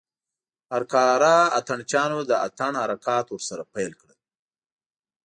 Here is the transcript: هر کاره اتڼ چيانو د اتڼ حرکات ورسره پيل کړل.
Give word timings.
هر 0.71 0.83
کاره 0.93 1.35
اتڼ 1.57 1.79
چيانو 1.89 2.19
د 2.29 2.31
اتڼ 2.47 2.71
حرکات 2.81 3.25
ورسره 3.31 3.63
پيل 3.73 3.91
کړل. 4.01 4.19